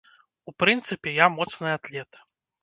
[0.51, 2.21] У прынцыпе, я моцны атлет.